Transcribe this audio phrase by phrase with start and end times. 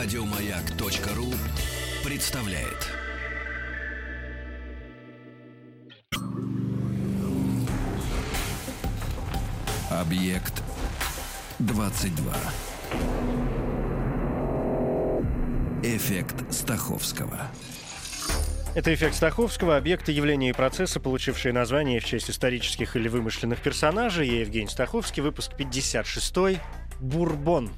[0.00, 1.26] Радиомаяк.ру
[2.08, 2.88] представляет.
[9.90, 10.62] Объект
[11.58, 12.32] 22.
[15.82, 17.48] Эффект Стаховского.
[18.76, 24.28] Это эффект Стаховского, объекты явления и процесса, получившие название в честь исторических или вымышленных персонажей.
[24.28, 26.60] Я Евгений Стаховский, выпуск 56
[27.00, 27.72] «Бурбон».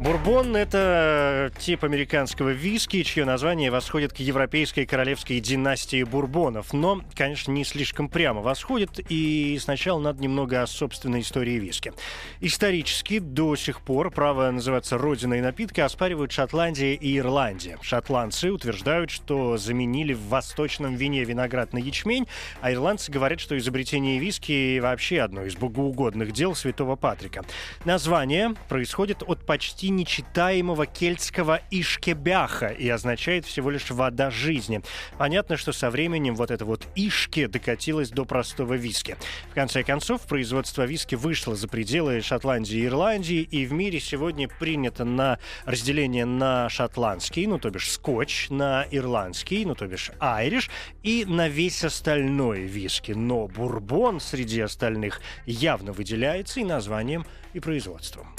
[0.00, 6.72] Бурбон– это тип американского виски, чье название восходит к европейской королевской династии бурбонов.
[6.72, 11.92] Но, конечно, не слишком прямо восходит, и сначала надо немного о собственной истории виски.
[12.40, 17.76] Исторически до сих пор право называться родиной напитка оспаривают Шотландия и Ирландия.
[17.82, 22.26] Шотландцы утверждают, что заменили в восточном вине виноград на ячмень,
[22.62, 27.44] а ирландцы говорят, что изобретение виски вообще одно из богоугодных дел святого Патрика.
[27.84, 34.82] Название происходит от почти нечитаемого кельтского «ишкебяха» и означает всего лишь «вода жизни».
[35.18, 39.16] Понятно, что со временем вот это вот «ишке» докатилось до простого виски.
[39.50, 44.48] В конце концов, производство виски вышло за пределы Шотландии и Ирландии, и в мире сегодня
[44.48, 50.70] принято на разделение на шотландский, ну, то бишь скотч, на ирландский, ну, то бишь айриш,
[51.02, 53.12] и на весь остальной виски.
[53.12, 58.34] Но бурбон среди остальных явно выделяется и названием, и производством.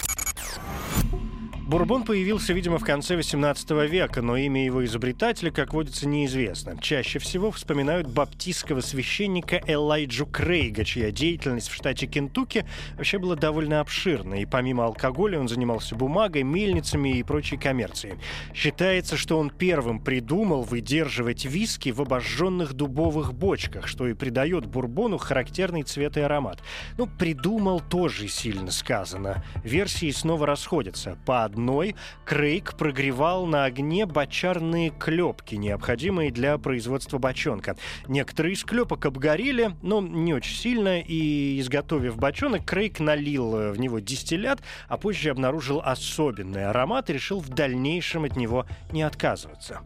[1.72, 6.78] Бурбон появился, видимо, в конце 18 века, но имя его изобретателя, как водится, неизвестно.
[6.82, 12.66] Чаще всего вспоминают баптистского священника Элайджу Крейга, чья деятельность в штате Кентукки
[12.98, 18.16] вообще была довольно обширной, и помимо алкоголя он занимался бумагой, мельницами и прочей коммерцией.
[18.54, 25.18] Считается, что он первым придумал выдерживать виски в обожженных дубовых бочках, что и придает бурбону
[25.18, 26.62] характерный цвет и аромат.
[26.98, 29.42] Ну, придумал тоже сильно сказано.
[29.64, 31.18] Версии снова расходятся.
[31.26, 31.96] По одной одной
[32.26, 37.78] Крейг прогревал на огне бочарные клепки, необходимые для производства бочонка.
[38.08, 44.00] Некоторые из клепок обгорели, но не очень сильно, и изготовив бочонок, Крейг налил в него
[44.00, 49.82] дистиллят, а позже обнаружил особенный аромат и решил в дальнейшем от него не отказываться.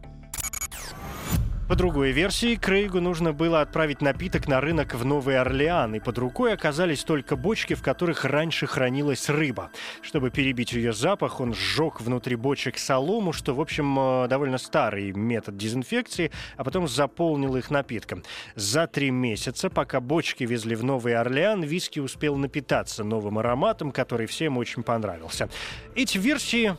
[1.68, 6.16] По другой версии, Крейгу нужно было отправить напиток на рынок в Новый Орлеан, и под
[6.16, 9.70] рукой оказались только бочки, в которых раньше хранилась рыба.
[10.00, 15.10] Чтобы перебить ее запах, он сжег внутри бочек солому, что, в общем, э, довольно старый
[15.10, 18.22] метод дезинфекции, а потом заполнил их напитком.
[18.54, 24.26] За три месяца, пока бочки везли в Новый Орлеан, виски успел напитаться новым ароматом, который
[24.28, 25.48] всем очень понравился.
[25.96, 26.76] Эти версии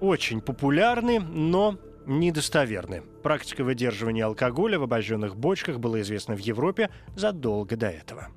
[0.00, 3.02] очень популярны, но недостоверны.
[3.22, 8.28] Практика выдерживания алкоголя в обожженных бочках была известна в Европе задолго до этого.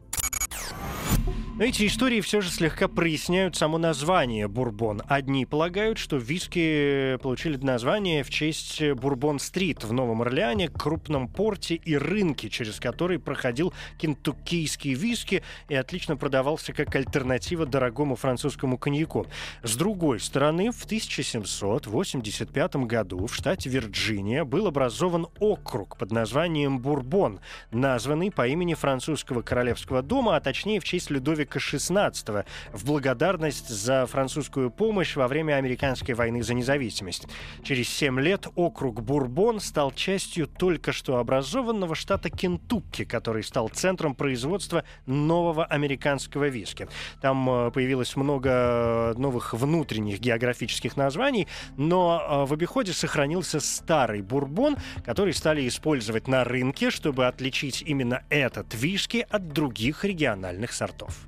[1.56, 5.03] Но эти истории все же слегка проясняют само название бурбон.
[5.08, 11.96] Одни полагают, что виски получили название в честь Бурбон-стрит в Новом Орлеане, крупном порте и
[11.96, 19.28] рынке, через который проходил кентуккийский виски и отлично продавался как альтернатива дорогому французскому коньяку.
[19.62, 27.42] С другой стороны, в 1785 году в штате Вирджиния был образован округ под названием Бурбон,
[27.69, 33.70] названный по имени французского королевского дома, а точнее в честь Людовика Людовика XVI в благодарность
[33.70, 37.28] за французскую помощь во время американской войны за независимость.
[37.64, 44.16] Через семь лет округ Бурбон стал частью только что образованного штата Кентукки, который стал центром
[44.16, 46.88] производства нового американского виски.
[47.22, 54.78] Там э, появилось много новых внутренних географических названий, но э, в обиходе сохранился старый бурбон,
[55.06, 61.25] который стали использовать на рынке, чтобы отличить именно этот виски от других региональных сортов.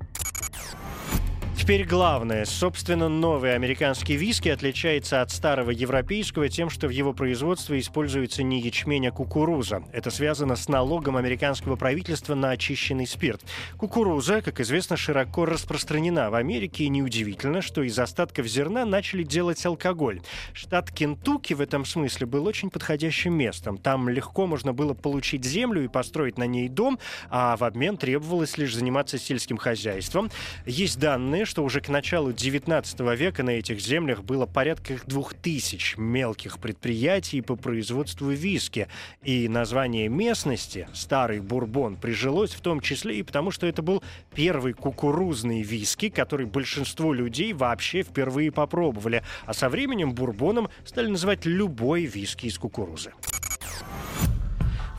[1.66, 2.44] Теперь главное.
[2.44, 8.60] Собственно, новый американский виски отличается от старого европейского тем, что в его производстве используется не
[8.60, 9.82] ячмень, а кукуруза.
[9.92, 13.42] Это связано с налогом американского правительства на очищенный спирт.
[13.78, 19.66] Кукуруза, как известно, широко распространена в Америке, и неудивительно, что из остатков зерна начали делать
[19.66, 20.20] алкоголь.
[20.52, 23.76] Штат Кентукки в этом смысле был очень подходящим местом.
[23.76, 28.56] Там легко можно было получить землю и построить на ней дом, а в обмен требовалось
[28.56, 30.30] лишь заниматься сельским хозяйством.
[30.64, 35.94] Есть данные, что уже к началу 19 века на этих землях было порядка двух тысяч
[35.96, 38.88] мелких предприятий по производству виски.
[39.22, 44.02] И название местности, Старый Бурбон, прижилось в том числе и потому, что это был
[44.34, 49.22] первый кукурузный виски, который большинство людей вообще впервые попробовали.
[49.46, 53.14] А со временем бурбоном стали называть любой виски из кукурузы.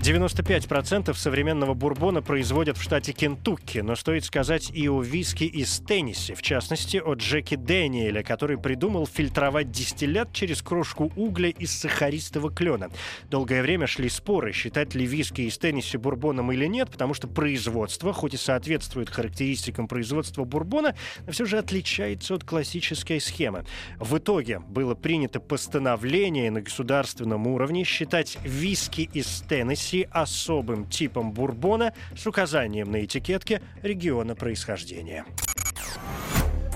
[0.00, 6.32] 95% современного бурбона производят в штате Кентукки, но стоит сказать и о виски из Теннесси,
[6.32, 12.88] в частности, о Джеки Дэниеля, который придумал фильтровать дистиллят через крошку угля из сахаристого клена.
[13.28, 18.14] Долгое время шли споры, считать ли виски из Теннесси бурбоном или нет, потому что производство,
[18.14, 20.94] хоть и соответствует характеристикам производства бурбона,
[21.26, 23.66] но все же отличается от классической схемы.
[23.98, 31.32] В итоге было принято постановление на государственном уровне считать виски из Теннесси России особым типом
[31.32, 35.24] бурбона с указанием на этикетке региона происхождения.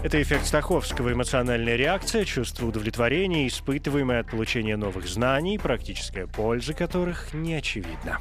[0.03, 7.33] Это эффект Стаховского, эмоциональная реакция, чувство удовлетворения, испытываемое от получения новых знаний, практическая польза которых
[7.33, 8.19] не очевидна.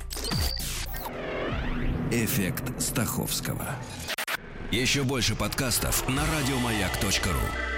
[2.12, 3.70] Эффект Стаховского.
[4.72, 7.73] Еще больше подкастов на радиомаяк.ру.